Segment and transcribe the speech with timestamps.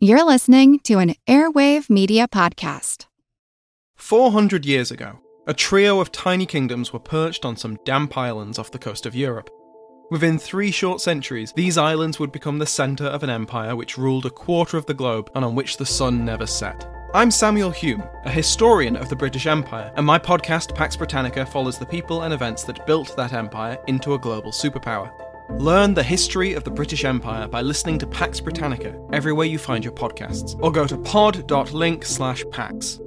[0.00, 3.06] You're listening to an Airwave Media Podcast.
[3.96, 5.18] 400 years ago,
[5.48, 9.16] a trio of tiny kingdoms were perched on some damp islands off the coast of
[9.16, 9.50] Europe.
[10.12, 14.24] Within three short centuries, these islands would become the centre of an empire which ruled
[14.24, 16.88] a quarter of the globe and on which the sun never set.
[17.12, 21.76] I'm Samuel Hume, a historian of the British Empire, and my podcast Pax Britannica follows
[21.76, 25.10] the people and events that built that empire into a global superpower.
[25.50, 29.82] Learn the history of the British Empire by listening to Pax Britannica everywhere you find
[29.82, 33.00] your podcasts, or go to pod.link slash pax.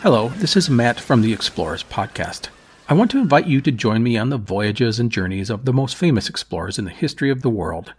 [0.00, 2.48] Hello, this is Matt from the Explorers Podcast.
[2.88, 5.72] I want to invite you to join me on the voyages and journeys of the
[5.72, 7.92] most famous explorers in the history of the world.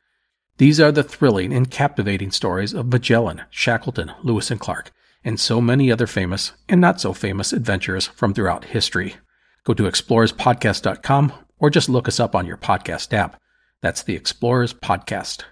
[0.58, 4.92] These are the thrilling and captivating stories of Magellan, Shackleton, Lewis and Clark,
[5.24, 9.16] and so many other famous and not so famous adventurers from throughout history.
[9.64, 13.40] Go to explorerspodcast.com or just look us up on your podcast app.
[13.82, 15.44] That's the Explorers Podcast.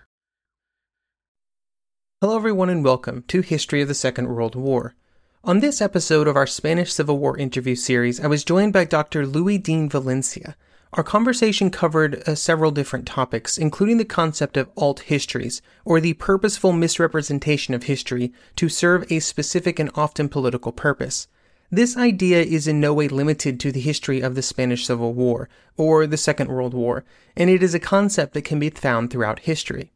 [2.19, 4.95] Hello, everyone, and welcome to History of the Second World War.
[5.43, 9.25] On this episode of our Spanish Civil War interview series, I was joined by Dr.
[9.25, 10.55] Louie Dean Valencia,
[10.93, 16.13] our conversation covered uh, several different topics, including the concept of alt histories, or the
[16.13, 21.27] purposeful misrepresentation of history to serve a specific and often political purpose.
[21.69, 25.49] This idea is in no way limited to the history of the Spanish Civil War
[25.75, 27.03] or the Second World War,
[27.35, 29.91] and it is a concept that can be found throughout history.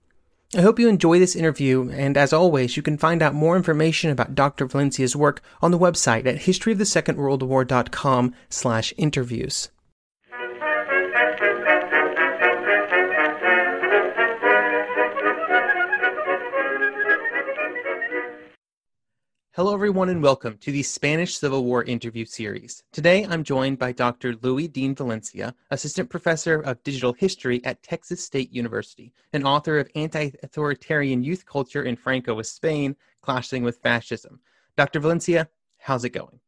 [0.53, 4.11] I hope you enjoy this interview, and as always, you can find out more information
[4.11, 4.65] about Dr.
[4.65, 9.69] Valencia's work on the website at historyofthesecondworldwar.com slash interviews.
[19.53, 22.83] Hello, everyone, and welcome to the Spanish Civil War interview series.
[22.93, 24.37] Today, I'm joined by Dr.
[24.41, 29.89] Louie Dean Valencia, Assistant Professor of Digital History at Texas State University, and author of
[29.93, 34.39] Anti Authoritarian Youth Culture in Francoist Spain Clashing with Fascism.
[34.77, 35.01] Dr.
[35.01, 35.49] Valencia,
[35.79, 36.39] how's it going?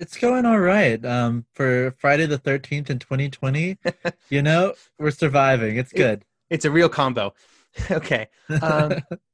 [0.00, 1.02] It's going all right.
[1.04, 3.78] Um, for Friday the 13th in 2020,
[4.28, 5.76] you know, we're surviving.
[5.76, 6.22] It's good.
[6.50, 7.32] It, it's a real combo.
[7.92, 8.26] okay.
[8.60, 9.02] Um,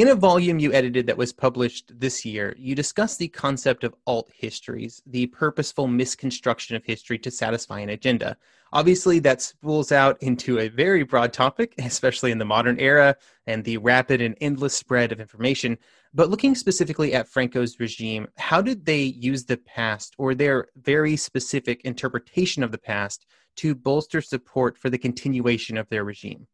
[0.00, 3.94] in a volume you edited that was published this year, you discuss the concept of
[4.06, 8.34] alt histories, the purposeful misconstruction of history to satisfy an agenda.
[8.72, 13.14] Obviously, that spools out into a very broad topic, especially in the modern era
[13.46, 15.76] and the rapid and endless spread of information.
[16.14, 21.14] But looking specifically at Franco's regime, how did they use the past or their very
[21.16, 26.46] specific interpretation of the past to bolster support for the continuation of their regime?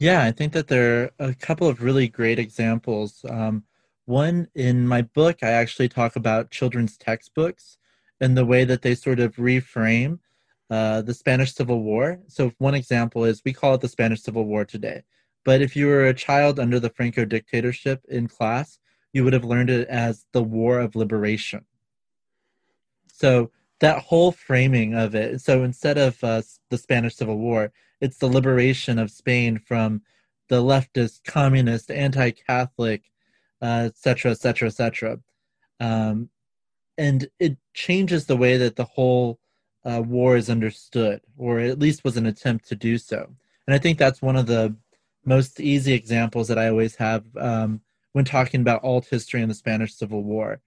[0.00, 3.22] Yeah, I think that there are a couple of really great examples.
[3.28, 3.64] Um,
[4.06, 7.76] one in my book, I actually talk about children's textbooks
[8.18, 10.18] and the way that they sort of reframe
[10.70, 12.18] uh, the Spanish Civil War.
[12.28, 15.02] So, one example is we call it the Spanish Civil War today.
[15.44, 18.78] But if you were a child under the Franco dictatorship in class,
[19.12, 21.66] you would have learned it as the War of Liberation.
[23.12, 23.50] So,
[23.80, 25.42] that whole framing of it.
[25.42, 26.40] So, instead of uh,
[26.70, 30.02] the Spanish Civil War, it's the liberation of Spain from
[30.48, 33.02] the leftist, communist, anti-Catholic,
[33.62, 35.18] etc., etc., etc.
[35.78, 39.38] And it changes the way that the whole
[39.84, 43.34] uh, war is understood, or at least was an attempt to do so.
[43.66, 44.76] And I think that's one of the
[45.24, 47.80] most easy examples that I always have um,
[48.12, 50.60] when talking about alt history and the Spanish Civil War.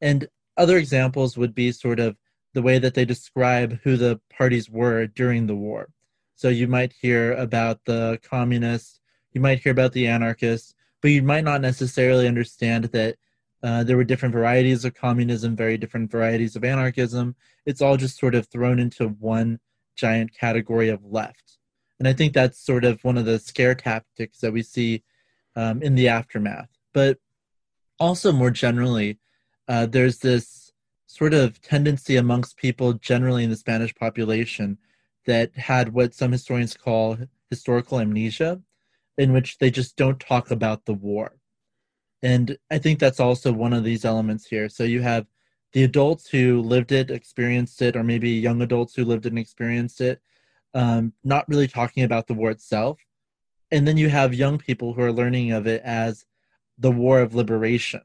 [0.00, 2.16] And other examples would be sort of
[2.52, 5.88] the way that they describe who the parties were during the war.
[6.42, 8.98] So you might hear about the communists,
[9.30, 13.14] you might hear about the anarchists, but you might not necessarily understand that
[13.62, 17.36] uh, there were different varieties of communism, very different varieties of anarchism.
[17.64, 19.60] It's all just sort of thrown into one
[19.94, 21.58] giant category of left.
[22.00, 25.04] And I think that's sort of one of the scare tactics that we see
[25.54, 26.70] um, in the aftermath.
[26.92, 27.18] But
[28.00, 29.20] also, more generally,
[29.68, 30.72] uh, there's this
[31.06, 34.78] sort of tendency amongst people generally in the Spanish population
[35.26, 37.18] that had what some historians call
[37.50, 38.60] historical amnesia,
[39.18, 41.36] in which they just don't talk about the war.
[42.22, 44.68] And I think that's also one of these elements here.
[44.68, 45.26] So you have
[45.72, 49.38] the adults who lived it, experienced it, or maybe young adults who lived it and
[49.38, 50.20] experienced it,
[50.74, 53.00] um, not really talking about the war itself.
[53.70, 56.26] And then you have young people who are learning of it as
[56.78, 58.02] the war of liberation,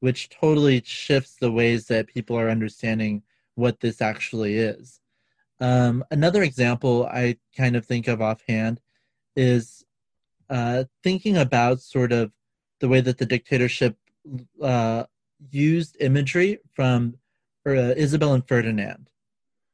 [0.00, 3.22] which totally shifts the ways that people are understanding
[3.56, 4.99] what this actually is.
[5.60, 8.80] Um, another example I kind of think of offhand
[9.36, 9.84] is
[10.48, 12.32] uh, thinking about sort of
[12.80, 13.96] the way that the dictatorship
[14.62, 15.04] uh,
[15.50, 17.14] used imagery from
[17.66, 19.10] uh, Isabel and Ferdinand.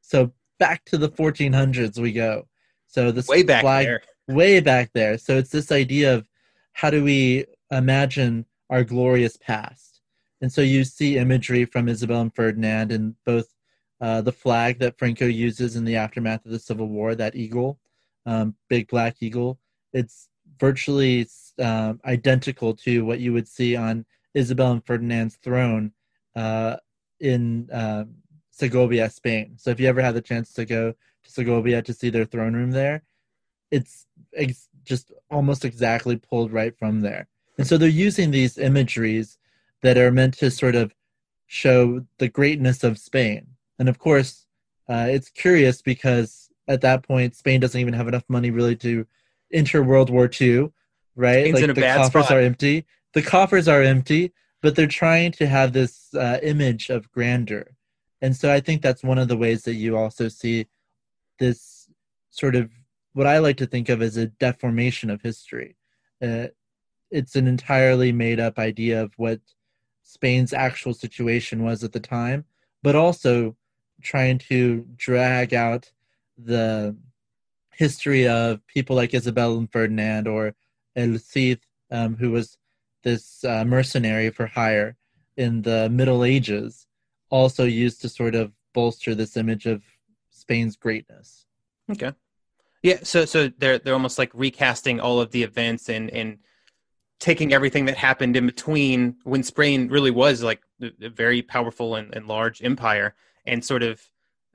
[0.00, 2.46] So back to the 1400s we go.
[2.88, 5.18] So this way back flag, there, way back there.
[5.18, 6.28] So it's this idea of
[6.72, 10.00] how do we imagine our glorious past?
[10.40, 13.55] And so you see imagery from Isabel and Ferdinand in both
[14.00, 17.78] uh, the flag that Franco uses in the aftermath of the Civil War, that eagle,
[18.26, 19.58] um, big black eagle.
[19.92, 20.28] It's
[20.58, 21.26] virtually
[21.58, 24.04] um, identical to what you would see on
[24.34, 25.92] Isabel and Ferdinand's throne
[26.34, 26.76] uh,
[27.20, 28.04] in uh,
[28.50, 29.54] Segovia, Spain.
[29.56, 32.54] So if you ever had the chance to go to Segovia to see their throne
[32.54, 33.02] room there,
[33.70, 37.28] it's ex- just almost exactly pulled right from there.
[37.58, 39.38] And so they're using these imageries
[39.82, 40.94] that are meant to sort of
[41.46, 43.46] show the greatness of Spain.
[43.78, 44.46] And of course,
[44.88, 49.06] uh, it's curious because at that point, Spain doesn't even have enough money really to
[49.52, 50.70] enter World War II,
[51.14, 51.54] right?
[51.54, 52.36] Spain's like the coffers spot.
[52.36, 52.86] are empty.
[53.14, 54.32] The coffers are empty,
[54.62, 57.68] but they're trying to have this uh, image of grandeur.
[58.20, 60.66] And so I think that's one of the ways that you also see
[61.38, 61.88] this
[62.30, 62.70] sort of
[63.12, 65.76] what I like to think of as a deformation of history.
[66.22, 66.48] Uh,
[67.10, 69.40] it's an entirely made up idea of what
[70.02, 72.44] Spain's actual situation was at the time,
[72.82, 73.56] but also
[74.02, 75.90] trying to drag out
[76.38, 76.96] the
[77.72, 80.54] history of people like Isabel and Ferdinand or
[80.94, 81.60] El Cid,
[81.90, 82.56] um, who was
[83.04, 84.96] this uh, mercenary for hire
[85.36, 86.86] in the Middle Ages,
[87.30, 89.82] also used to sort of bolster this image of
[90.30, 91.46] Spain's greatness.
[91.90, 92.12] Okay.
[92.82, 96.38] Yeah, so so they're they're almost like recasting all of the events and and
[97.18, 100.60] taking everything that happened in between when Spain really was like
[101.02, 103.14] a very powerful and, and large empire
[103.46, 104.00] and sort of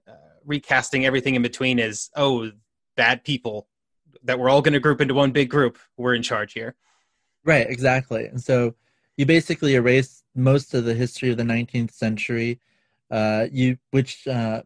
[0.07, 0.13] uh,
[0.45, 2.51] recasting everything in between as oh
[2.95, 3.67] bad people
[4.23, 6.75] that we're all going to group into one big group we're in charge here.
[7.43, 8.25] Right exactly.
[8.25, 8.75] And so
[9.17, 12.59] you basically erase most of the history of the 19th century
[13.09, 14.61] uh, you which uh,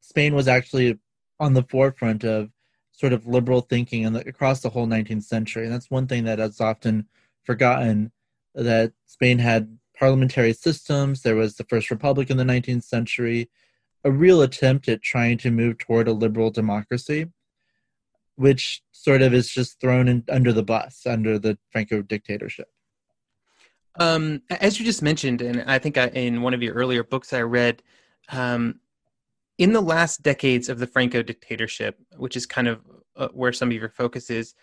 [0.00, 0.98] spain was actually
[1.40, 2.50] on the forefront of
[2.92, 5.64] sort of liberal thinking and across the whole 19th century.
[5.64, 7.06] And that's one thing that is often
[7.44, 8.10] forgotten
[8.54, 13.50] that spain had parliamentary systems there was the first republic in the 19th century
[14.04, 17.26] a real attempt at trying to move toward a liberal democracy
[18.38, 22.68] which sort of is just thrown in, under the bus under the Franco dictatorship.
[23.98, 27.32] Um, as you just mentioned, and I think I, in one of your earlier books
[27.32, 27.82] I read,
[28.30, 28.78] um,
[29.58, 32.80] in the last decades of the Franco dictatorship, which is kind of
[33.16, 34.54] uh, where some of your focus is,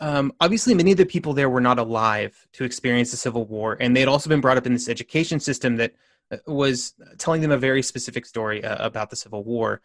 [0.00, 3.76] um, obviously many of the people there were not alive to experience the Civil War,
[3.80, 5.94] and they had also been brought up in this education system that
[6.30, 9.80] uh, was telling them a very specific story uh, about the Civil War.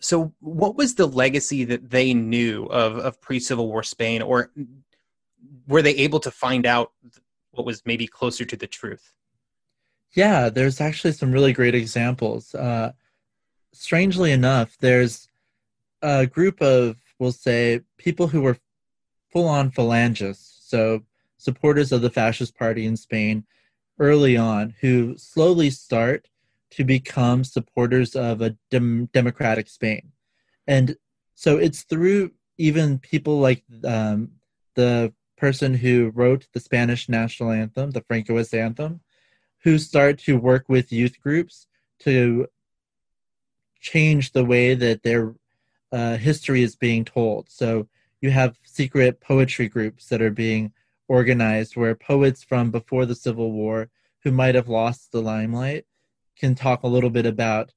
[0.00, 4.50] So what was the legacy that they knew of, of pre-civil war spain or
[5.66, 6.92] were they able to find out
[7.50, 9.12] what was maybe closer to the truth?
[10.14, 12.54] Yeah there's actually some really great examples.
[12.54, 12.92] Uh,
[13.72, 15.28] strangely enough there's
[16.00, 18.56] a group of we'll say people who were
[19.30, 21.02] full-on Falangists so
[21.36, 23.44] supporters of the fascist party in spain
[23.98, 26.28] early on who slowly start
[26.70, 30.12] to become supporters of a dem- democratic Spain.
[30.66, 30.96] And
[31.34, 34.32] so it's through even people like um,
[34.74, 39.00] the person who wrote the Spanish national anthem, the Francoist anthem,
[39.62, 41.66] who start to work with youth groups
[42.00, 42.46] to
[43.80, 45.34] change the way that their
[45.92, 47.48] uh, history is being told.
[47.48, 47.88] So
[48.20, 50.72] you have secret poetry groups that are being
[51.08, 53.88] organized where poets from before the Civil War
[54.24, 55.86] who might have lost the limelight
[56.38, 57.72] can talk a little bit about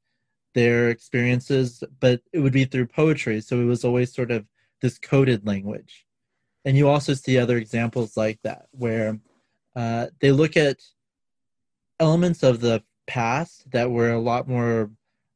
[0.53, 3.41] their experiences, but it would be through poetry.
[3.41, 4.45] So it was always sort of
[4.81, 6.05] this coded language.
[6.65, 9.19] And you also see other examples like that where
[9.75, 10.77] uh, they look at
[11.99, 14.91] elements of the past that were a lot more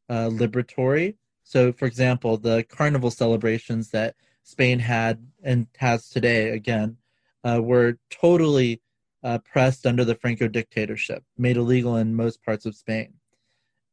[0.10, 1.16] uh, liberatory.
[1.44, 6.98] So, for example, the carnival celebrations that Spain had and has today, again,
[7.44, 8.80] uh, were totally
[9.24, 13.16] uh, pressed under the Franco dictatorship, made illegal in most parts of Spain.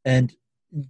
[0.04, 0.32] And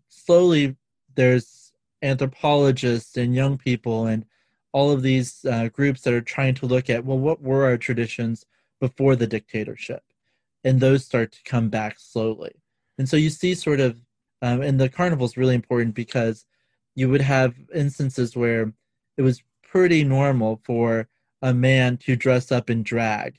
[0.09, 0.77] slowly,
[1.15, 4.25] there's anthropologists and young people and
[4.73, 7.77] all of these uh, groups that are trying to look at well, what were our
[7.77, 8.45] traditions
[8.81, 10.03] before the dictatorship?
[10.65, 12.53] And those start to come back slowly.
[12.99, 14.01] And so you see sort of,
[14.43, 16.47] um, and the carnival is really important because
[16.97, 18.73] you would have instances where
[19.17, 19.43] it was
[19.73, 21.09] pretty normal for
[21.41, 23.39] a man to dress up in drag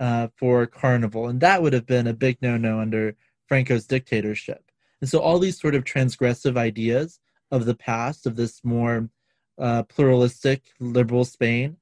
[0.00, 3.14] uh, for Carnival, and that would have been a big no-no under
[3.46, 4.64] Franco's dictatorship.
[5.00, 7.20] And so all these sort of transgressive ideas
[7.52, 9.08] of the past, of this more
[9.56, 11.76] uh, pluralistic, liberal Spain,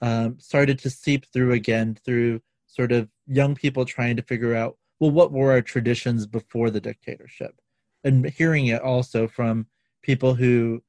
[0.00, 4.78] um, started to seep through again through sort of young people trying to figure out,
[4.98, 7.54] well, what were our traditions before the dictatorship?
[8.02, 9.66] And hearing it also from
[10.02, 10.82] people who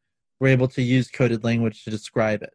[0.43, 2.53] were able to use coded language to describe it.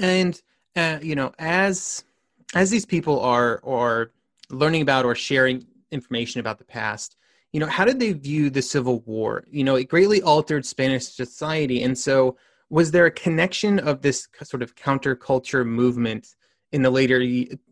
[0.00, 0.40] And
[0.74, 2.04] uh, you know, as
[2.54, 4.10] as these people are are
[4.50, 7.16] learning about or sharing information about the past,
[7.52, 9.44] you know, how did they view the Civil War?
[9.48, 12.36] You know, it greatly altered Spanish society, and so
[12.68, 16.34] was there a connection of this sort of counterculture movement
[16.72, 17.20] in the later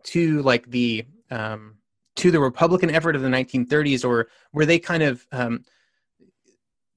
[0.05, 1.79] to like the um,
[2.15, 5.65] to the Republican effort of the 1930s, or were they kind of um,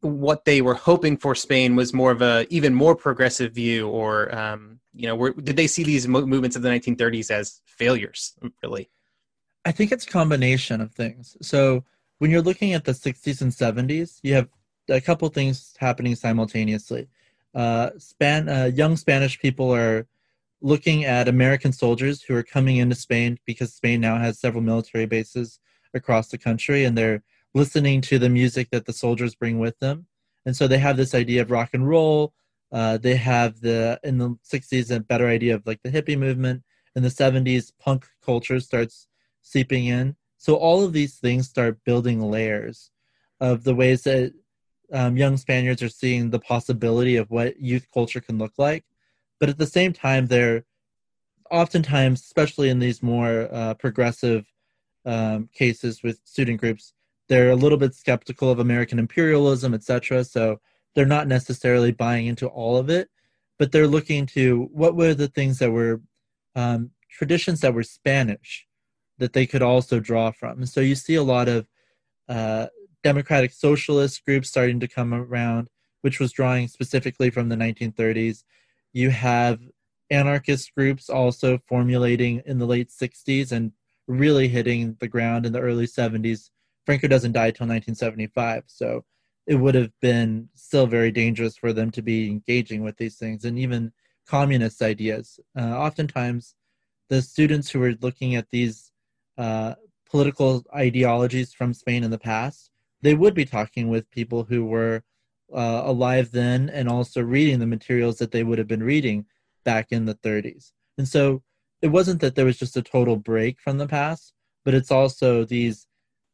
[0.01, 4.33] what they were hoping for Spain was more of a even more progressive view, or
[4.35, 8.33] um, you know, were, did they see these mo- movements of the 1930s as failures?
[8.63, 8.89] Really,
[9.63, 11.37] I think it's a combination of things.
[11.41, 11.83] So
[12.17, 14.47] when you're looking at the 60s and 70s, you have
[14.89, 17.07] a couple things happening simultaneously.
[17.53, 20.07] Uh, Span, uh, young Spanish people are
[20.61, 25.05] looking at American soldiers who are coming into Spain because Spain now has several military
[25.05, 25.59] bases
[25.93, 30.07] across the country, and they're listening to the music that the soldiers bring with them.
[30.45, 32.33] And so they have this idea of rock and roll.
[32.71, 36.63] Uh, they have the in the 60s a better idea of like the hippie movement.
[36.95, 39.07] In the 70s, punk culture starts
[39.41, 40.15] seeping in.
[40.37, 42.91] So all of these things start building layers
[43.39, 44.33] of the ways that
[44.93, 48.83] um, young Spaniards are seeing the possibility of what youth culture can look like
[49.41, 50.63] but at the same time they're
[51.49, 54.45] oftentimes especially in these more uh, progressive
[55.05, 56.93] um, cases with student groups
[57.31, 60.59] they're a little bit skeptical of american imperialism etc so
[60.93, 63.09] they're not necessarily buying into all of it
[63.57, 66.01] but they're looking to what were the things that were
[66.55, 68.67] um, traditions that were spanish
[69.17, 71.67] that they could also draw from and so you see a lot of
[72.27, 72.67] uh,
[73.03, 75.69] democratic socialist groups starting to come around
[76.01, 78.43] which was drawing specifically from the 1930s
[78.91, 79.59] you have
[80.09, 83.71] anarchist groups also formulating in the late 60s and
[84.07, 86.49] really hitting the ground in the early 70s.
[86.85, 89.03] Franco doesn't die till 1975, so
[89.47, 93.45] it would have been still very dangerous for them to be engaging with these things
[93.45, 93.91] and even
[94.27, 95.39] communist ideas.
[95.57, 96.55] Uh, oftentimes,
[97.09, 98.91] the students who were looking at these
[99.37, 99.75] uh,
[100.09, 102.71] political ideologies from Spain in the past,
[103.01, 105.03] they would be talking with people who were
[105.53, 109.25] uh, alive then and also reading the materials that they would have been reading
[109.65, 110.71] back in the 30s.
[110.97, 111.43] And so
[111.81, 114.33] it wasn't that there was just a total break from the past,
[114.63, 115.87] but it's also these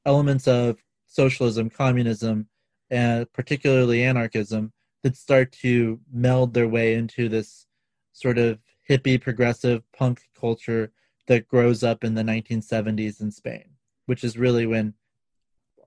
[0.08, 2.48] elements of socialism, communism,
[2.90, 4.72] and particularly anarchism
[5.04, 7.68] that start to meld their way into this
[8.14, 8.58] sort of
[8.90, 10.92] hippie, progressive punk culture
[11.28, 13.66] that grows up in the 1970s in Spain,
[14.06, 14.94] which is really when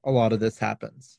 [0.05, 1.19] a lot of this happens.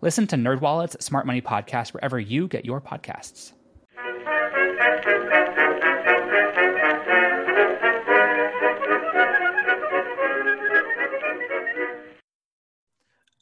[0.00, 3.52] Listen to NerdWallet's Smart Money Podcast wherever you get your podcasts.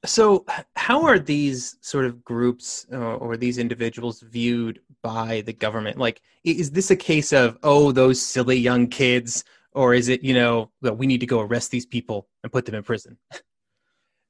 [0.07, 0.47] So,
[0.77, 5.99] how are these sort of groups uh, or these individuals viewed by the government?
[5.99, 9.45] Like, is this a case of, oh, those silly young kids?
[9.73, 12.65] Or is it, you know, that we need to go arrest these people and put
[12.65, 13.19] them in prison?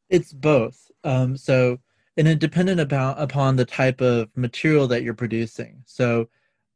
[0.09, 0.91] It's both.
[1.05, 1.79] Um, so,
[2.17, 5.83] and it dependent about upon the type of material that you're producing.
[5.85, 6.29] So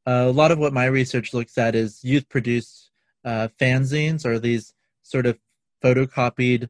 [0.06, 2.90] uh, a lot of what my research looks at is youth produced
[3.24, 5.38] uh, fanzines or these sort of
[5.82, 6.68] photocopied,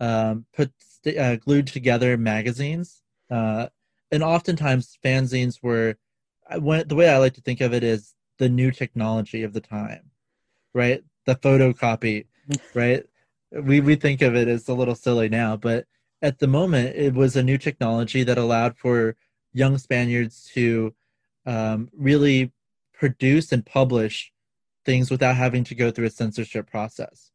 [0.00, 0.72] um, put
[1.18, 3.68] uh, glued together magazines, uh,
[4.10, 5.96] and oftentimes fanzines were.
[6.58, 9.60] When, the way I like to think of it is the new technology of the
[9.60, 10.10] time,
[10.74, 11.04] right?
[11.26, 12.26] The photocopy,
[12.74, 13.04] right?
[13.52, 15.86] We we think of it as a little silly now, but
[16.22, 19.16] at the moment, it was a new technology that allowed for
[19.52, 20.94] young Spaniards to
[21.46, 22.52] um, really
[22.92, 24.32] produce and publish
[24.84, 27.30] things without having to go through a censorship process.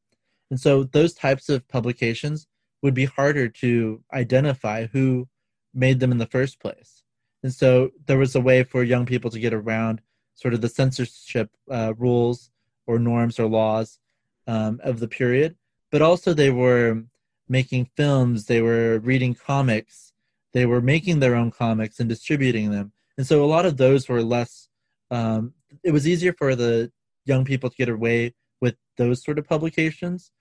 [0.49, 2.47] And so those types of publications
[2.81, 5.27] would be harder to identify who
[5.73, 7.03] made them in the first place.
[7.43, 10.01] And so there was a way for young people to get around
[10.35, 12.51] sort of the censorship uh, rules
[12.87, 13.99] or norms or laws
[14.47, 15.55] um, of the period,
[15.91, 17.03] but also they were
[17.47, 20.13] making films, they were reading comics,
[20.53, 22.91] they were making their own comics and distributing them.
[23.17, 24.67] And so a lot of those were less,
[25.11, 26.91] um, it was easier for the
[27.25, 30.31] young people to get away with those sort of publications.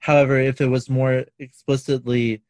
[0.00, 2.42] However, if it was more explicitly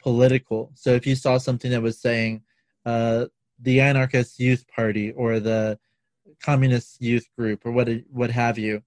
[0.00, 2.42] political, so if you saw something that was saying
[2.86, 3.26] uh,
[3.60, 5.78] the anarchist youth party or the
[6.42, 8.82] communist youth group or what what have you,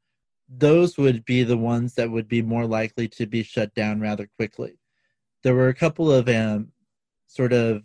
[0.48, 4.30] those would be the ones that would be more likely to be shut down rather
[4.38, 4.78] quickly.
[5.44, 6.72] There were a couple of um,
[7.28, 7.84] sort of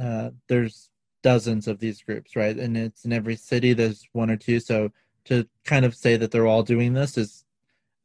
[0.00, 0.90] uh, there's
[1.22, 2.56] dozens of these groups, right?
[2.56, 3.72] And it's in every city.
[3.72, 4.60] There's one or two.
[4.60, 4.90] So
[5.26, 7.44] to kind of say that they're all doing this is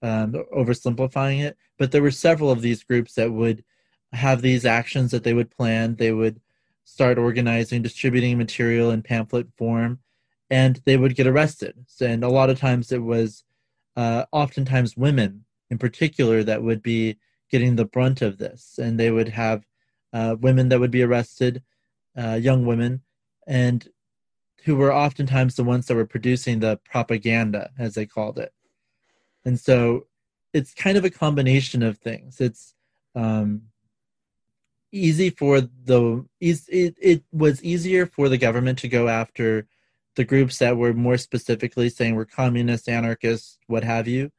[0.02, 1.58] um, oversimplifying it.
[1.78, 3.64] But there were several of these groups that would
[4.12, 5.96] have these actions that they would plan.
[5.96, 6.42] They would
[6.84, 10.00] start organizing, distributing material in pamphlet form,
[10.50, 11.76] and they would get arrested.
[12.00, 13.44] And a lot of times it was
[13.96, 17.18] uh, oftentimes women in particular that would be
[17.50, 18.78] getting the brunt of this.
[18.82, 19.66] And they would have
[20.14, 21.64] uh, women that would be arrested,
[22.18, 23.02] uh, young women,
[23.48, 23.88] and
[24.64, 28.52] who were oftentimes the ones that were producing the propaganda, as they called it.
[29.44, 30.08] And so
[30.54, 32.42] it's kind of a combination of things.
[32.42, 32.74] It's
[33.14, 33.64] um,
[34.92, 39.68] easy for the it, it was easier for the government to go after
[40.16, 44.32] the groups that were more specifically saying we're communists, anarchists, what have you.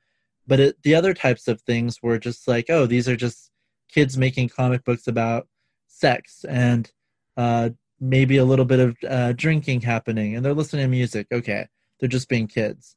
[0.46, 3.50] But it, the other types of things were just like, oh, these are just
[3.88, 5.48] kids making comic books about
[5.88, 6.90] sex and
[7.36, 11.26] uh, maybe a little bit of uh, drinking happening, and they're listening to music.
[11.32, 11.66] Okay,
[11.98, 12.96] they're just being kids.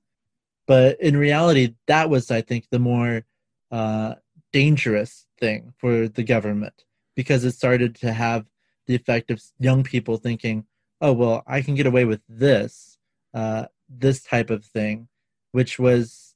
[0.68, 3.26] But in reality, that was, I think, the more
[3.72, 4.15] uh,
[4.54, 8.46] dangerous thing for the government because it started to have
[8.88, 10.65] the effect of young people thinking,
[11.01, 12.97] oh well i can get away with this
[13.33, 15.07] uh, this type of thing
[15.51, 16.29] which was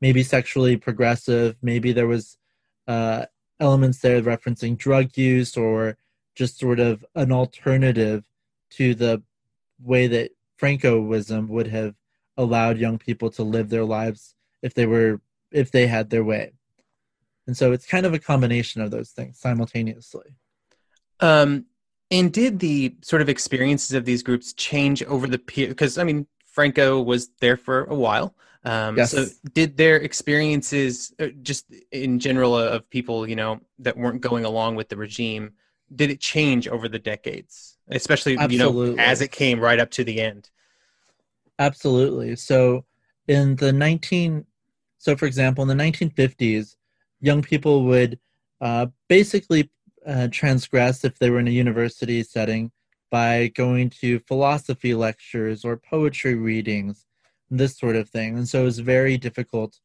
[0.00, 1.56] maybe sexually progressive.
[1.62, 2.36] Maybe there was
[2.86, 3.24] uh,
[3.60, 5.96] elements there referencing drug use or
[6.34, 8.24] just sort of an alternative
[8.70, 9.22] to the
[9.82, 11.94] way that francoism would have
[12.36, 16.52] allowed young people to live their lives if they were if they had their way.
[17.46, 20.36] And so it's kind of a combination of those things simultaneously.
[21.20, 21.66] Um
[22.10, 25.70] and did the sort of experiences of these groups change over the period?
[25.70, 28.34] Because I mean, Franco was there for a while.
[28.64, 29.10] Um, yes.
[29.10, 34.20] So, did their experiences, uh, just in general, uh, of people you know that weren't
[34.20, 35.52] going along with the regime,
[35.94, 37.76] did it change over the decades?
[37.88, 38.90] Especially, Absolutely.
[38.90, 40.48] you know, as it came right up to the end.
[41.58, 42.36] Absolutely.
[42.36, 42.86] So,
[43.28, 44.46] in the nineteen,
[44.98, 46.76] so for example, in the nineteen fifties,
[47.20, 48.18] young people would
[48.62, 49.70] uh, basically
[50.06, 52.70] uh, transgress if they were in a university setting
[53.10, 57.06] by going to philosophy lectures or poetry readings,
[57.50, 58.36] this sort of thing.
[58.36, 59.78] And so it was very difficult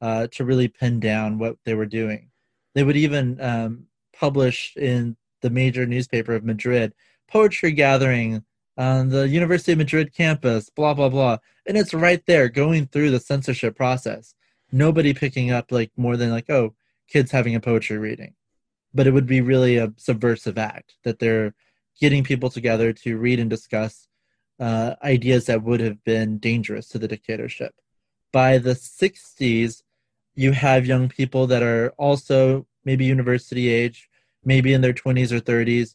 [0.00, 2.30] uh, to really pin down what they were doing.
[2.74, 6.94] They would even um, publish in the major newspaper of Madrid
[7.28, 8.44] poetry gathering
[8.76, 11.38] on the University of Madrid campus, blah, blah, blah.
[11.66, 14.34] And it's right there going through the censorship process.
[14.70, 16.74] Nobody picking up like more than like, oh,
[17.08, 18.34] kids having a poetry reading
[18.94, 21.54] but it would be really a subversive act that they're
[22.00, 24.08] getting people together to read and discuss
[24.60, 27.74] uh, ideas that would have been dangerous to the dictatorship.
[28.32, 29.82] By the 60s,
[30.34, 34.08] you have young people that are also maybe university age,
[34.44, 35.94] maybe in their 20s or 30s,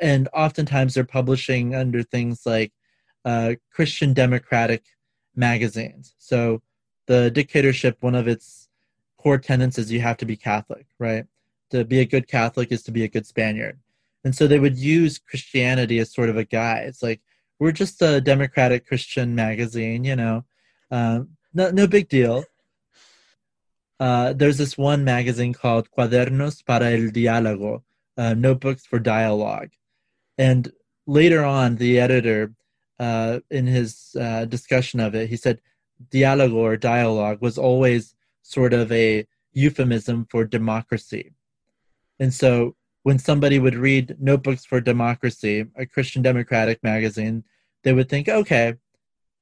[0.00, 2.72] and oftentimes they're publishing under things like
[3.24, 4.84] uh, Christian democratic
[5.34, 6.14] magazines.
[6.18, 6.62] So
[7.06, 8.68] the dictatorship, one of its
[9.16, 11.26] core tenets is you have to be Catholic, right?
[11.70, 13.78] To be a good Catholic is to be a good Spaniard.
[14.24, 16.86] And so they would use Christianity as sort of a guide.
[16.86, 17.20] It's like,
[17.58, 20.44] we're just a democratic Christian magazine, you know,
[20.90, 22.44] um, no, no big deal.
[24.00, 27.82] Uh, there's this one magazine called Cuadernos para el Diálogo,
[28.16, 29.70] uh, Notebooks for Dialogue.
[30.36, 30.70] And
[31.06, 32.52] later on, the editor,
[33.00, 35.60] uh, in his uh, discussion of it, he said
[36.10, 41.32] diálogo or dialogue was always sort of a euphemism for democracy.
[42.18, 47.44] And so when somebody would read Notebooks for Democracy, a Christian democratic magazine,
[47.84, 48.74] they would think, okay,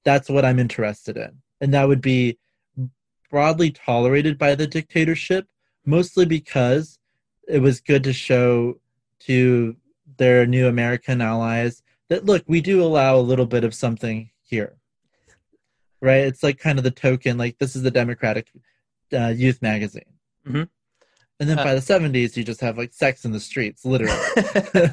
[0.05, 1.39] that's what I'm interested in.
[1.61, 2.39] And that would be
[3.31, 5.47] broadly tolerated by the dictatorship,
[5.85, 6.99] mostly because
[7.49, 8.79] it was good to show
[9.21, 9.77] to
[10.19, 14.77] their new American allies that, look, we do allow a little bit of something here.
[16.01, 16.25] Right?
[16.25, 18.49] It's like kind of the token, like, this is the Democratic
[19.13, 20.13] uh, Youth Magazine.
[20.47, 20.65] Mm-hmm.
[21.39, 24.19] And then Uh, by the 70s, you just have like sex in the streets, literally.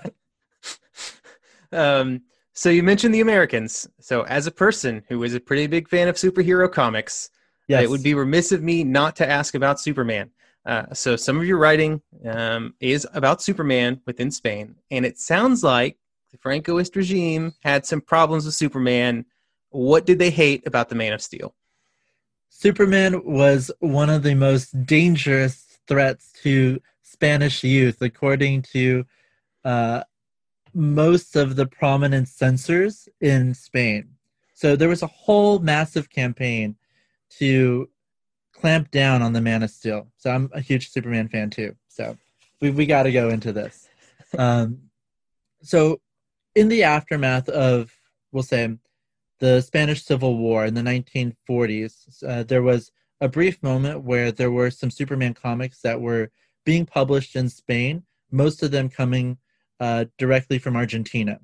[1.72, 2.22] um,
[2.54, 3.88] so you mentioned the Americans.
[4.00, 7.30] So as a person who is a pretty big fan of superhero comics,
[7.68, 7.84] yes.
[7.84, 10.32] it would be remiss of me not to ask about Superman.
[10.66, 15.64] Uh, so some of your writing um, is about Superman within Spain, and it sounds
[15.64, 15.98] like
[16.32, 19.26] the Francoist regime had some problems with Superman.
[19.72, 21.54] What did they hate about the Man of Steel?
[22.50, 29.06] Superman was one of the most dangerous threats to Spanish youth, according to
[29.63, 30.04] uh,
[30.74, 34.10] most of the prominent censors in Spain.
[34.54, 36.76] So there was a whole massive campaign
[37.38, 37.89] to
[38.54, 40.08] clamp down on the Man of Steel.
[40.17, 41.76] So I'm a huge Superman fan too.
[41.88, 42.17] So
[42.62, 43.89] we we got to go into this.
[44.38, 44.89] Um,
[45.62, 46.02] so
[46.56, 47.91] in the aftermath of,
[48.32, 48.78] we'll say,
[49.39, 52.91] the Spanish Civil War in the 1940s, uh, there was
[53.24, 56.30] a brief moment where there were some Superman comics that were
[56.66, 59.38] being published in Spain, most of them coming
[59.80, 61.40] uh, directly from Argentina.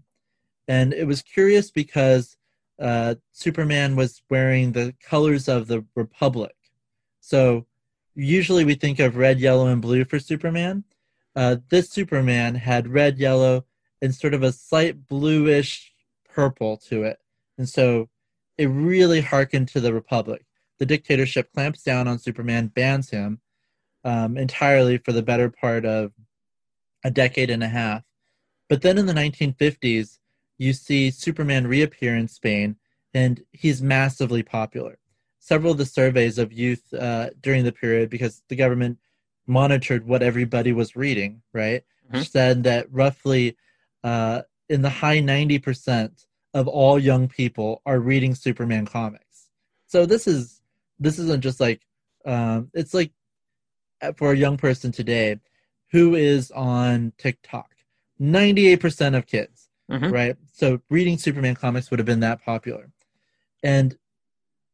[0.68, 2.36] And it was curious because
[2.82, 6.54] uh, Superman was wearing the colors of the Republic.
[7.22, 7.66] So
[8.14, 10.84] usually we think of red, yellow, and blue for Superman.
[11.34, 13.64] Uh, this Superman had red, yellow,
[14.02, 15.94] and sort of a slight bluish
[16.30, 17.20] purple to it.
[17.58, 18.10] And so
[18.58, 20.44] it really harkened to the Republic.
[20.80, 23.42] The dictatorship clamps down on Superman, bans him
[24.04, 26.14] um, entirely for the better part of
[27.04, 28.04] a decade and a half.
[28.70, 30.20] But then in the 1950s,
[30.58, 32.78] you see Superman reappear in Spain,
[33.14, 34.98] and he's massively popular.
[35.40, 39.00] Several of the surveys of youth uh, during the period, because the government
[39.48, 42.26] monitored what everybody was reading, right, Mhm.
[42.28, 43.56] said that roughly
[44.04, 49.50] uh, in the high 90% of all young people are reading Superman comics.
[49.88, 50.59] So this is
[51.00, 51.82] this isn't just like
[52.26, 53.12] um, it's like
[54.02, 55.40] uh, for a young person today
[55.92, 57.76] who is on TikTok.
[58.22, 60.12] 98% of kids, Mhm.
[60.12, 60.36] right?
[60.52, 62.92] So reading Superman comics would have been that popular.
[63.64, 63.98] And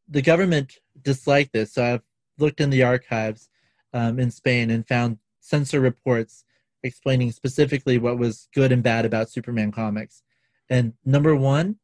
[0.10, 1.74] the government disliked this.
[1.74, 2.02] So I've
[2.38, 3.50] looked in the archives
[3.94, 6.44] um, in Spain and found censor reports
[6.84, 10.24] explaining specifically what was good and bad about Superman comics.
[10.70, 11.78] And number one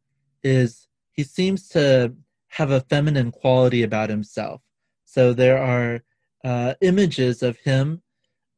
[0.44, 2.14] is he seems to
[2.52, 4.62] have a feminine quality about himself.
[5.06, 6.04] So there are
[6.44, 8.02] uh, images of him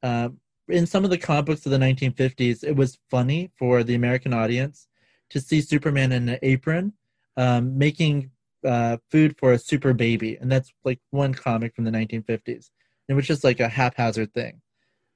[0.02, 0.30] uh,
[0.68, 2.64] in some of the comic books of the 1950s.
[2.64, 4.88] It was funny for the American audience
[5.30, 6.94] to see Superman in an apron
[7.38, 8.32] um, making
[8.66, 12.70] uh, food for a super baby, and that's like one comic from the 1950s.
[13.10, 14.62] It was just like a haphazard thing.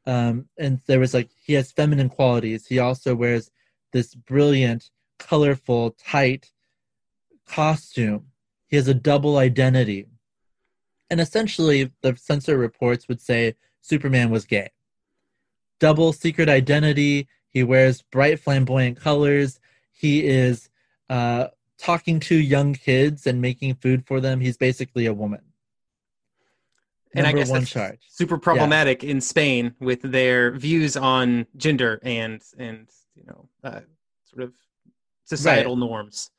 [0.05, 2.67] Um, and there was like he has feminine qualities.
[2.67, 3.51] He also wears
[3.93, 6.51] this brilliant, colorful, tight
[7.47, 8.27] costume.
[8.67, 10.07] He has a double identity.
[11.09, 14.71] And essentially, the censor reports would say Superman was gay.
[15.79, 17.27] Double secret identity.
[17.49, 19.59] He wears bright, flamboyant colors.
[19.93, 20.69] He is
[21.09, 24.39] uh, talking to young kids and making food for them.
[24.39, 25.41] He's basically a woman.
[27.15, 27.99] And I guess one that's charge.
[28.09, 33.79] super problematic in Spain with their views on gender and and you know uh,
[34.25, 34.53] sort of
[35.23, 36.31] societal norms.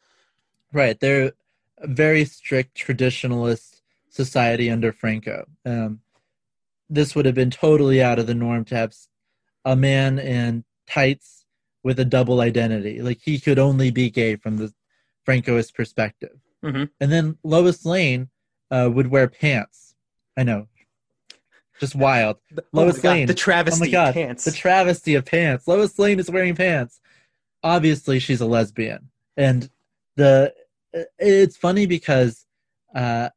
[0.72, 0.98] Right.
[1.00, 1.32] They're
[1.82, 5.46] very strict traditionalist society under Franco.
[5.64, 6.00] Um,
[6.90, 8.94] this would have been totally out of the norm to have
[9.64, 11.44] a man in tights
[11.84, 13.00] with a double identity.
[13.02, 14.72] Like he could only be gay from the
[15.26, 16.38] Francoist perspective.
[16.64, 16.90] Mhm.
[17.00, 18.30] And then Lois Lane
[18.70, 19.94] uh, would wear pants.
[20.36, 20.68] I know.
[21.80, 22.38] Just wild.
[22.50, 23.26] The- Lois oh my God, Lane.
[23.26, 24.14] the travesty oh my God.
[24.14, 24.44] pants.
[24.44, 25.68] The travesty of pants.
[25.68, 27.00] Lois Lane is wearing pants.
[27.62, 29.68] Obviously, she's a lesbian, and
[30.16, 30.54] the
[30.92, 32.46] it's funny because
[32.94, 33.30] uh,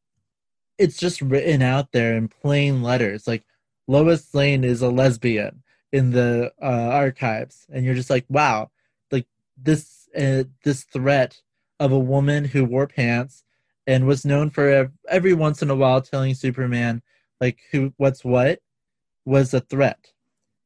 [0.77, 3.27] it's just written out there in plain letters.
[3.27, 3.43] Like
[3.87, 8.71] Lois Lane is a lesbian in the uh, archives, and you're just like, wow,
[9.11, 11.41] like this uh, this threat
[11.79, 13.43] of a woman who wore pants
[13.87, 17.01] and was known for every once in a while telling Superman
[17.39, 18.59] like who what's what
[19.25, 20.11] was a threat.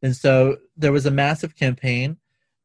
[0.02, 2.18] And so there was a massive campaign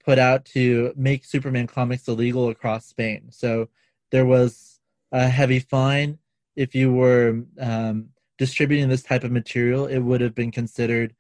[0.05, 3.29] put out to make Superman comics illegal across Spain.
[3.31, 3.69] So
[4.11, 4.81] there was
[5.13, 6.19] a heavy fine
[6.57, 11.15] if you were um, distributing this type of material, it would have been considered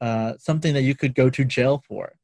[0.00, 2.14] uh, something that you could go to jail for.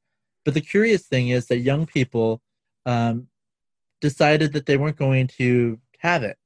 [0.45, 2.43] But the curious thing is that young people
[2.87, 3.29] um,
[4.01, 6.39] decided that they weren't going to have it.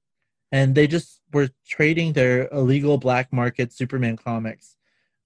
[0.53, 4.77] And they just were trading their illegal black market Superman comics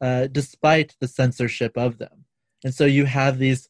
[0.00, 2.24] uh, despite the censorship of them.
[2.62, 3.68] And so you have these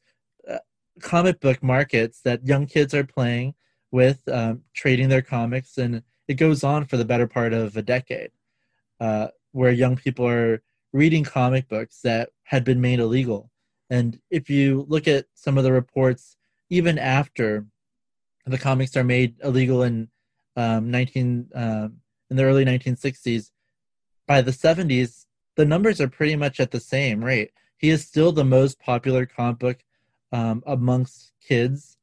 [0.51, 0.59] uh,
[1.01, 3.55] comic book markets that young kids are playing
[3.94, 7.83] with, um, trading their comics, and it goes on for the better part of a
[7.83, 8.33] decade,
[8.98, 10.61] uh, where young people are
[10.92, 13.52] reading comic books that had been made illegal.
[13.88, 16.37] And if you look at some of the reports,
[16.70, 17.66] even after
[18.46, 20.09] the comics are made illegal in
[20.57, 23.52] um, 19 um, in the early 1960s,
[24.26, 27.52] by the 70s, the numbers are pretty much at the same rate.
[27.76, 29.85] He is still the most popular comic book
[30.33, 31.96] um, amongst kids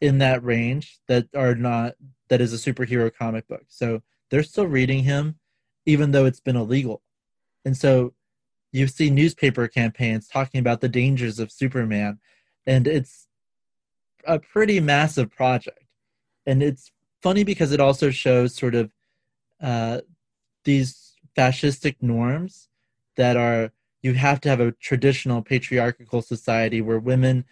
[0.00, 1.94] in that range that are not
[2.28, 3.64] that is a superhero comic book.
[3.68, 5.38] So they're still reading him,
[5.84, 7.02] even though it's been illegal.
[7.64, 8.14] And so
[8.72, 12.18] you see newspaper campaigns talking about the dangers of Superman,
[12.66, 13.28] and it's
[14.26, 15.84] a pretty massive project.
[16.46, 16.90] And it's
[17.22, 18.90] funny because it also shows sort of
[19.62, 20.00] uh,
[20.64, 22.68] these fascistic norms
[23.16, 27.44] that are you have to have a traditional patriarchal society where women's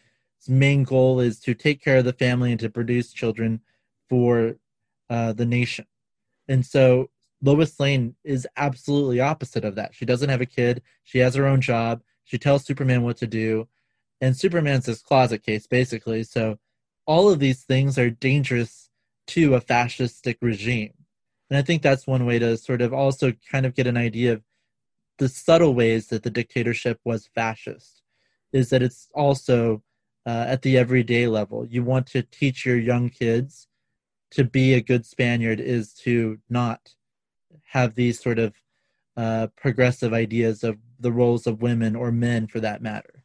[0.48, 3.61] main goal is to take care of the family and to produce children
[4.09, 4.57] for
[5.11, 5.87] uh, the nation.
[6.48, 7.11] And so
[7.42, 9.94] Lois Lane is absolutely opposite of that.
[9.94, 10.83] She doesn't have a kid.
[11.02, 12.02] She has her own job.
[12.24, 13.68] She tells Superman what to do.
[14.20, 16.22] And Superman's this closet case, basically.
[16.22, 16.59] So
[17.07, 18.88] all of these things are dangerous
[19.28, 20.94] to a fascistic regime.
[21.50, 24.35] And I think that's one way to sort of also kind of get an idea
[24.35, 24.42] of
[25.18, 28.02] the subtle ways that the dictatorship was fascist
[28.52, 29.83] is that it's also
[30.26, 31.66] uh, at the everyday level.
[31.66, 33.68] You want to teach your young kids
[34.32, 36.94] to be a good Spaniard is to not
[37.64, 38.54] have these sort of
[39.16, 43.22] uh, progressive ideas of the roles of women or men for that matter.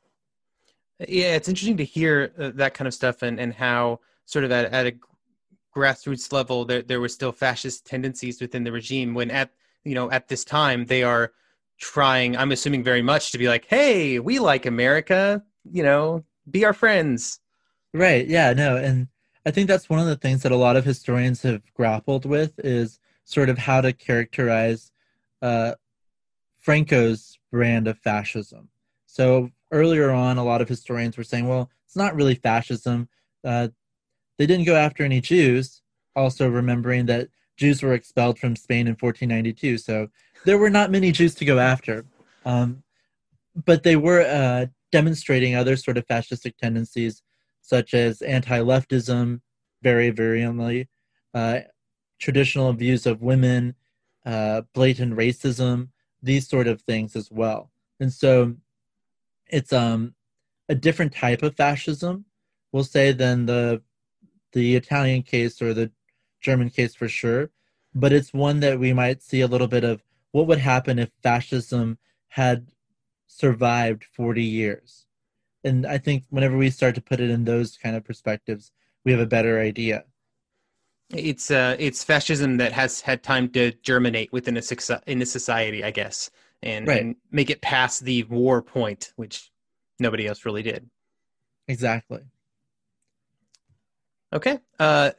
[1.00, 4.52] Yeah, it's interesting to hear uh, that kind of stuff and, and how sort of
[4.52, 4.96] at, at a
[5.76, 9.52] grassroots level there, there were still fascist tendencies within the regime when at
[9.86, 11.32] you know at this time they are
[11.80, 16.66] trying, I'm assuming very much to be like, hey, we like America, you know, be
[16.66, 17.40] our friends.
[17.94, 18.28] Right.
[18.28, 18.54] Yeah.
[18.54, 18.78] No.
[18.78, 19.08] And
[19.46, 22.60] I think that's one of the things that a lot of historians have grappled with
[22.60, 24.92] is sort of how to characterize
[25.42, 25.74] uh,
[26.60, 28.70] Franco's brand of fascism.
[29.06, 33.10] So earlier on, a lot of historians were saying, well, it's not really fascism.
[33.44, 33.70] Uh,
[34.38, 35.82] they didn't go after any Jews,
[36.16, 39.78] also remembering that Jews were expelled from Spain in 1492.
[39.80, 40.10] So
[40.46, 42.06] there were not many Jews to go after,
[42.46, 42.84] um,
[43.66, 47.22] but they were uh, demonstrating other sort of fascistic tendencies,
[47.62, 49.42] such as anti-leftism,
[49.82, 50.90] very virulently,
[51.34, 51.60] uh,
[52.20, 53.76] traditional views of women,
[54.26, 55.90] uh, blatant racism,
[56.22, 57.72] these sort of things as well.
[58.00, 58.56] And so,
[59.50, 60.14] it's um,
[60.68, 62.26] a different type of fascism,
[62.72, 63.82] we'll say, than the
[64.52, 65.92] the Italian case or the
[66.42, 67.52] German case for sure.
[67.94, 71.10] But it's one that we might see a little bit of what would happen if
[71.22, 71.98] fascism
[72.30, 72.68] had
[73.30, 75.06] survived 40 years?
[75.64, 78.72] And I think whenever we start to put it in those kind of perspectives,
[79.06, 80.04] we have a better idea.
[81.10, 84.62] It's uh, it's fascism that has had time to germinate within a
[85.08, 86.30] in a society, I guess,
[86.62, 87.02] and, right.
[87.02, 89.52] and make it past the war point, which
[90.00, 90.88] nobody else really did.
[91.68, 92.22] Exactly.
[94.32, 94.60] Okay.
[94.80, 95.12] Uh,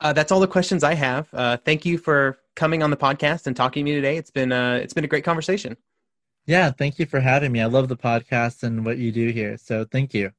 [0.00, 1.28] uh, that's all the questions I have.
[1.32, 4.16] Uh, thank you for coming on the podcast and talking to me today.
[4.16, 5.76] It's been uh, it's been a great conversation.
[6.48, 7.60] Yeah, thank you for having me.
[7.60, 9.56] I love the podcast and what you do here.
[9.56, 10.32] So thank you.